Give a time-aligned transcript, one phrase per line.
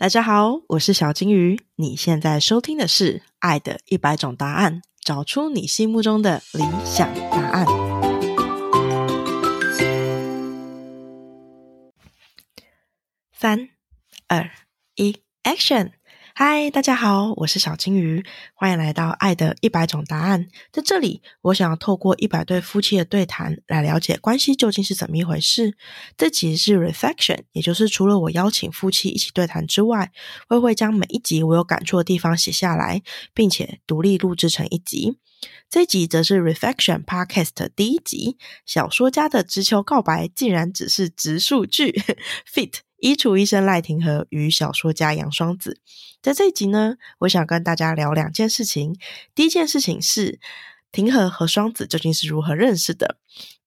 [0.00, 1.60] 大家好，我是小金鱼。
[1.74, 7.66] 你现在收听的是《爱的一百种答案》，找出你心目中的理想答案。
[13.32, 13.70] 三、
[14.28, 14.48] 二、
[14.94, 15.90] 一，Action！
[16.40, 18.24] 嗨，大家好，我是小金鱼，
[18.54, 20.44] 欢迎来到《爱的一百种答案》。
[20.70, 25.76] 在这里，我想要透过一百对夫妻的对谈，来了解关系究竟是怎么一回事。
[26.16, 30.12] 这集是 Reflection，也就是除了我邀请夫妻一起对谈之外，
[30.48, 33.02] 我会将每一集我有感触的地方写下来，
[33.34, 35.18] 并且独立录制成一集。
[35.68, 42.00] 这集则是 Reflection Podcast 第一集，小说家的直球告白竟然只是直数据
[42.48, 42.74] Fit。
[42.98, 45.80] 衣橱医生赖廷和与小说家杨双子，
[46.20, 48.96] 在这一集呢，我想跟大家聊两件事情。
[49.34, 50.40] 第一件事情是
[50.90, 53.16] 廷和和双子究竟是如何认识的；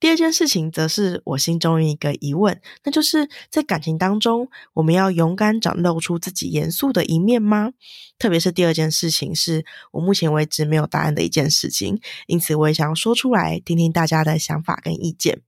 [0.00, 7.72] 第二件事情则是我心中一个疑问，那就是在感情当中，我们要勇敢展露出自己严肃的一面吗？
[8.18, 15.42] 特别是第二件事情，是我目前为止没有答案的一件事情，因此我也想要说出来，听听大家的想法跟意见。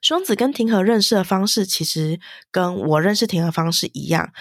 [0.00, 4.32] 双子跟庭和认识的方式，其实跟我认识庭和方式一样，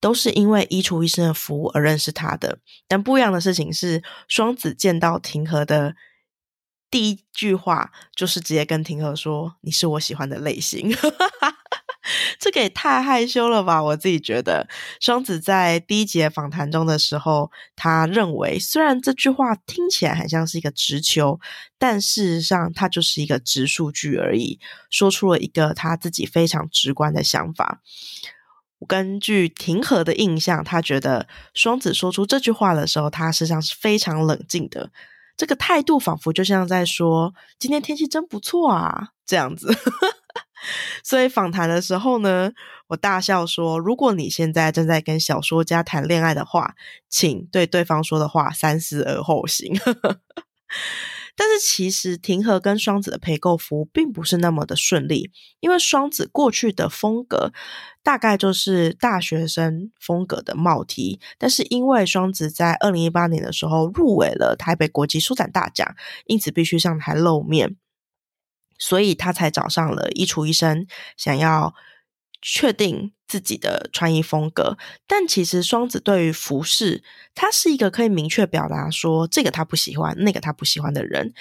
[0.00, 2.58] 都是因为衣橱医生的服务而认识他的。
[2.88, 5.94] 但不一样的事情是，双子见到庭和的
[6.90, 10.90] 第一句话，就是直接跟庭和说：“你是我喜欢的类型。”
[12.38, 13.82] 这个也太害羞了吧！
[13.82, 14.68] 我自己觉得，
[15.00, 21.40] 双子在第一节访谈中的时候，他认为虽然这句话听起来很像是一个直球，
[21.78, 24.58] 但事实上它就是一个直数据而已，
[24.90, 27.80] 说出了一个他自己非常直观的想法。
[28.88, 34.90] 根据庭和的印象，他觉得双子说出这句话的时候，他实际上是非常冷静的，
[35.36, 39.68] 这个态度仿佛就像在说：“今天天气真不错啊！”这样子。
[41.02, 42.52] 所以访谈的时候呢，
[42.88, 46.74] 我大笑说：“如果你现在正在跟小说家谈恋爱的话，
[47.08, 49.74] 请对对方说的话三思而后行。
[51.36, 57.52] ”但是其实庭和跟双子的陪购服务并不是那么的顺利，因为双子过去的风格
[58.02, 65.94] 大概就是大学生风格的帽 T，但是因为双子在二零一八年的时候入围了台北国际书展大奖，
[66.26, 67.76] 因此必须上台露面。
[68.80, 70.86] 所以他才找上了衣橱医生，
[71.16, 71.72] 想要
[72.42, 74.78] 确定自己的穿衣风格。
[75.06, 77.04] 但其实双子对于服饰，
[77.34, 81.34] 他是一个可以明确表达说这个他不喜欢，那个他不喜欢的人。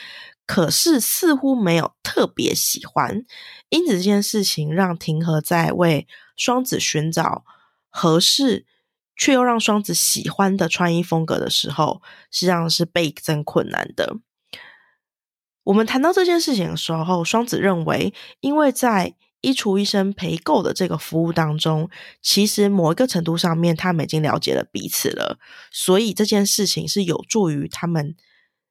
[0.46, 3.24] 可是似乎没有特别喜欢，
[3.70, 7.46] 因此这件事情让庭和在为双子寻找
[7.90, 8.66] 合适
[9.16, 12.02] 却又让双子喜欢的穿衣风格的时候，
[12.32, 14.18] 实际上是倍增困难的。
[15.64, 21.90] 我们谈到这件事情的时候，双子认为，因为在衣橱医生陪购的这个服务当中，
[22.22, 25.38] 其实某一个程度上面，他们已经了解了彼此了，
[25.72, 28.16] 所以这件事情是有助于他们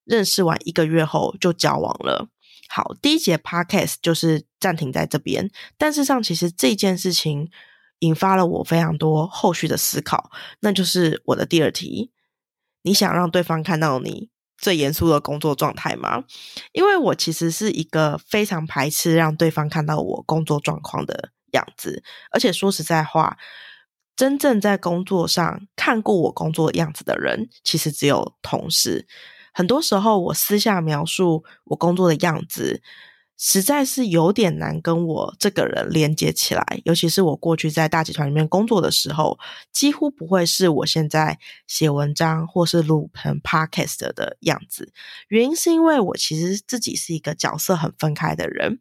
[0.04, 2.28] 认识完一个月后就交往了。
[2.68, 7.50] 好，第一节 podcast 就是暂停在这边，但事实上，其实这件事情
[8.00, 12.10] 引发了我非常多后续的思考，那就是我的第二题：
[12.82, 14.28] 你想让对方看到你？
[14.58, 16.24] 最严肃的工作状态吗？
[16.72, 23.38] 因为我其实是一个非常排斥让对方看到我工作状况的样子，而且说实在话，
[24.16, 29.06] 真正在工作上看过我工作样子的人，其实只有同事。
[29.54, 32.82] 很多时候，我私下描述我工作的样子。
[33.40, 39.38] 实在是有点难跟我这个人连接起来，尤其是我过去在大集团里面工作的时候，
[39.72, 41.38] 几乎不会是我现在
[41.68, 44.92] 写文章或是录成 podcast 的样子。
[45.28, 48.80] 原因是因为我其实自己是一个角色很分开的人，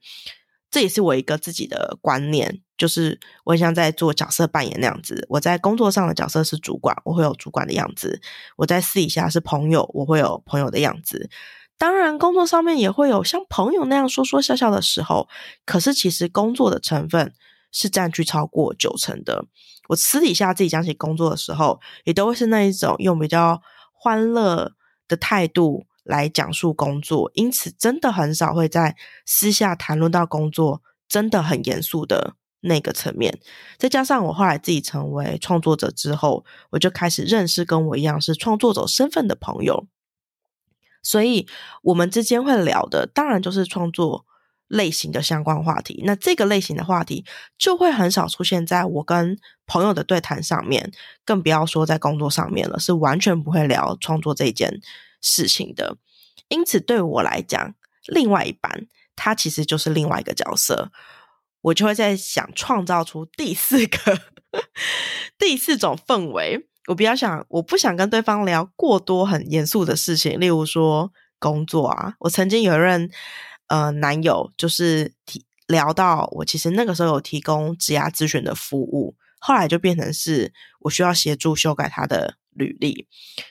[0.71, 5.23] 这也是我一个自己的观念，就是我很像在做角色扮演那样子。
[5.29, 8.19] 我在工作上的角色是主管，我会有主管的样子；
[8.55, 11.29] 我在私底下是朋友，我会有朋友的样子。
[11.77, 15.27] 当然，工作上面也会有像朋友那样说说笑笑的时候，
[15.65, 17.33] 可是其实工作的成分
[17.71, 19.45] 是占据超过九成的。
[19.89, 23.61] 我私底下自己讲起工作的时候，也都会是那一种用比较
[23.93, 24.73] 欢乐
[25.07, 28.95] 的态度来讲述工作，因此真的很少会在
[29.25, 33.39] 私下谈论到工作真的很严肃的那个层面。
[33.77, 39.87] 再加上我后来自己成为创作者之后，我就开始认识跟我一样是创作者身份的朋友。
[41.09, 41.47] 所以，
[41.83, 44.25] 我们之间会聊的，当然就是创作
[44.67, 46.01] 类型的相关话题。
[46.03, 47.23] 那这个类型的话题，
[47.57, 50.91] 就会很少出现在我跟朋友的对谈上面，
[51.23, 54.81] 更不要说在工作上面了，是完全不会聊创作这件
[55.21, 55.95] 事情的。
[56.49, 57.73] 因此，对我来讲，
[58.07, 60.91] 另外一半他其实就是另外一个角色。
[61.61, 64.19] 我就会在想创造出第四个
[65.39, 66.67] 第四种氛围。
[66.87, 72.15] 我比较想，我不想跟对方聊过多很严肃的事情，例如说工作啊。
[72.19, 73.11] 我曾经有一任
[73.67, 83.05] 呃男友，就是提聊到我其实那个时候有提供职涯咨询的服务，后来就变成是我需要协助修改他的履历，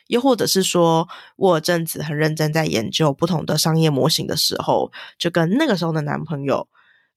[0.06, 1.06] 又或者是说
[1.36, 6.66] 我有阵子很认真在研究不同的商业模型的时候，就跟那个时候的男朋友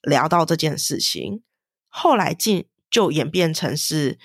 [0.01, 1.43] 聊到这件事情，
[1.87, 4.19] 后来进就演变成是。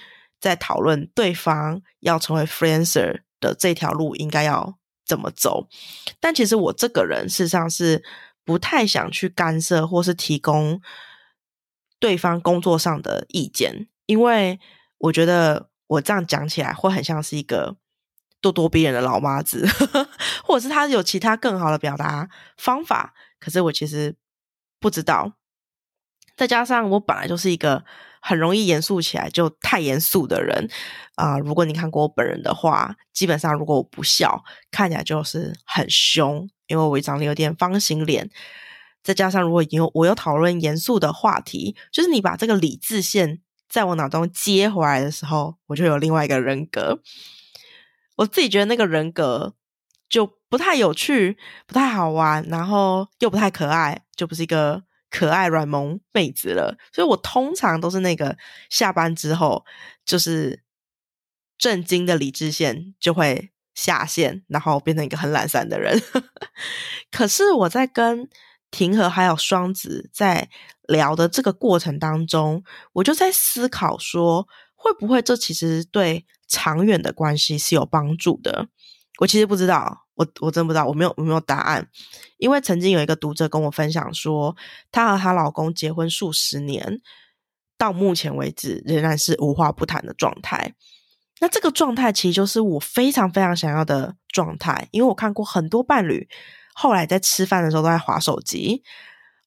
[0.44, 4.76] 在讨论对方要成为 freelancer 的这条路应该要
[5.06, 5.66] 怎么走，
[6.20, 8.04] 但其实我这个人事实上是
[8.44, 10.82] 不太想去干涉或是提供
[11.98, 14.60] 对方工作上的意见，因为
[14.98, 17.78] 我觉得我这样讲起来会很像是一个
[18.42, 19.66] 咄咄逼人的老妈子，
[20.44, 24.14] 或者是他有其他更好的表达方法，可是我其实
[24.78, 25.32] 不知道。
[26.36, 27.86] 再加上我本来就是一个。
[28.26, 30.66] 很容易严肃起来，就太严肃的人
[31.16, 31.38] 啊！
[31.38, 38.30] 如果你看过我本人的话，基本上如果我不笑，看起来就是很凶，因为我长得有点方形脸。
[39.02, 47.02] 再加上如果有我有讨论严肃的话题，就是你把这个理智线在我脑中接回来的时候，我就有另外一个人格。
[48.16, 49.54] 我自己觉得那个人格
[50.08, 51.36] 就不太有趣，
[51.66, 54.84] 不太好玩，然后又不太可爱，就不是一个。
[55.14, 58.36] 可爱软萌妹子了，所以我通常都是那个
[58.68, 59.64] 下班之后
[60.04, 60.64] 就是
[61.56, 66.02] 震惊的理智线就会下线，然后变成一个很懒散的人。
[67.12, 68.28] 可是我在跟
[68.72, 70.50] 庭和还有双子在
[70.88, 72.64] 聊的这个过程当中，
[72.94, 78.66] 我就在思考说，会不会这其实对长远的关系是有帮助的？
[79.18, 80.02] 我其实不知道。
[80.16, 81.88] 我我真不知道，我没有我没有答案，
[82.36, 84.54] 因为曾经有一个读者跟我分享说，
[84.92, 87.00] 她和她老公结婚数十年，
[87.76, 90.72] 到目前为止仍然是无话不谈的状态。
[91.40, 96.28] 那这个状态其实就是我非常非常想要的状态，因为我看过很多伴侣
[96.72, 98.84] 后来在吃饭的时候都在划手机。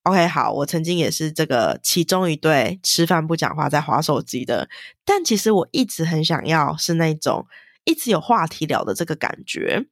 [0.03, 4.67] OK，好，我曾经也是这个其中一对吃饭不讲话在划手机的，
[5.05, 7.47] 但其实我一直很想要是那种
[7.87, 9.87] 一直有话题聊的这个感觉。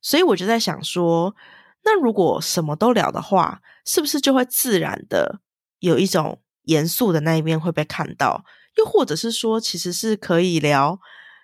[0.00, 1.36] 所以我就在想说，
[1.84, 5.40] 那如果什么都聊的话，是不是就会自然的
[5.78, 8.44] 有一种严肃的那一面会被看到？
[8.76, 10.98] 又或者是说，其实是可以聊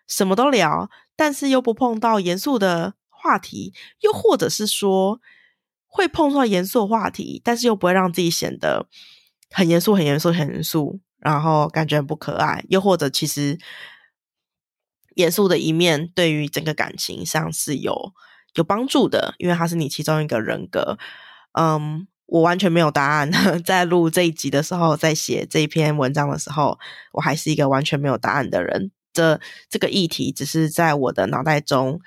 [0.09, 3.73] 什么都聊，但是又不碰到严肃的话题？
[4.01, 5.21] 又或者是说，
[5.87, 8.89] 会碰到严肃的话题，但是又不会让自己显得
[9.51, 12.65] 很严肃、很严肃、很严肃，然后感觉很不可爱？
[12.69, 13.59] 又或者其实
[15.15, 18.13] 严肃的一面对于整个感情上是有？
[18.55, 20.99] 有帮助的，因为他是你其中一个人格。
[21.53, 23.31] 嗯，我完全没有答案。
[23.65, 26.77] 在录这一集的时候，在写这一篇文章的时候，
[27.13, 28.91] 我还是一个完全没有答案的人。
[29.13, 32.01] 这这个议题只是在我的脑袋中，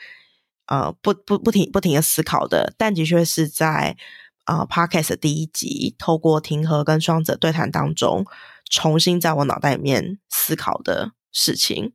[0.65, 2.73] 呃，不不不停不停的思考的。
[2.77, 3.95] 但的确是在
[4.43, 8.25] 啊，Podcast 第一集透过庭和跟双子对谈当中，
[8.69, 11.93] 重新在我脑袋里面思考的事情。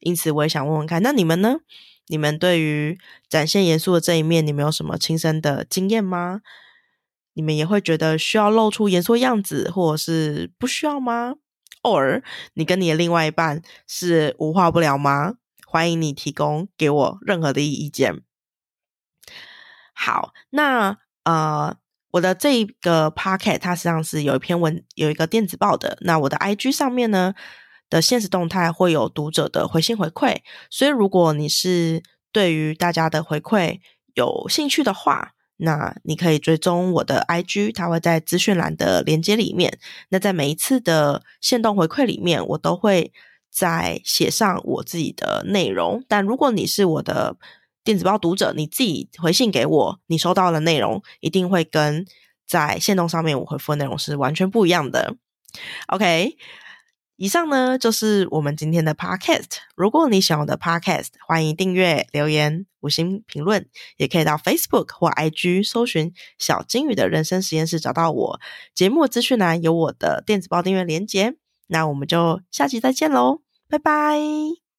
[0.00, 1.60] 因此，我也想问问看，那你们呢？
[2.06, 2.98] 你们对于
[3.28, 6.40] 展现严肃的这一面，你们有什么亲身的经验吗？
[7.34, 11.34] 你们也会觉得需要露出严肃样子，或者是不需要吗？
[11.82, 12.22] 偶尔，
[12.54, 15.34] 你跟你的另外一半是无话不聊吗？
[15.64, 18.22] 欢迎你提供给我任何的意见。
[19.94, 21.76] 好，那呃，
[22.10, 25.96] 我的这个 p o c k e t 它实际上是有一篇文，有一个电子报的。
[26.00, 27.34] 那我的 IG 上面呢？
[27.90, 30.38] 的现实动态会有读者的回信回馈，
[30.70, 33.80] 所以如果你是对于大家的回馈
[34.14, 39.78] 有兴趣的话，那你可以追踪我的 IG，它会在资讯栏的连接里面。
[40.08, 43.12] 那在每一次的限动回馈里面，我都会
[43.50, 46.02] 在写上我自己的内容。
[46.08, 47.36] 但如果你是我的
[47.82, 52.06] 电子报读者，你自己回信给我，你收到的内容一定会跟
[52.46, 55.16] 在线动上面我回复的内容是完全不一样的。
[55.88, 56.36] OK。
[57.22, 59.58] 以上呢就是我们今天的 podcast。
[59.76, 63.66] 如果你喜欢我的 podcast，欢迎订阅、留言、五星评论，
[63.98, 68.40] 也可以到 Facebook 或 IG 搜寻“小金鱼的人生实验室”找到我。
[68.74, 71.34] 节目资讯栏有我的电子报订阅连接。
[71.66, 74.69] 那我们就下期再见喽，拜拜。